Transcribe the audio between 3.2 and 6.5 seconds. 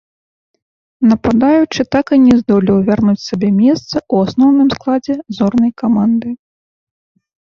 сабе месца ў асноўным складзе зорнай каманды.